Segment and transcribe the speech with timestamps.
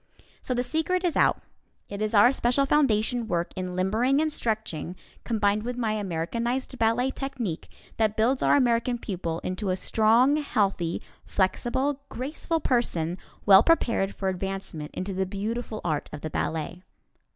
[0.41, 1.43] So the secret is out;
[1.87, 7.11] it is our special foundation work in limbering and stretching combined with my Americanized Ballet
[7.11, 14.15] Technique that builds our American pupil into a strong, healthy, flexible, graceful person, well prepared
[14.15, 16.81] for advancement into the beautiful art of the ballet.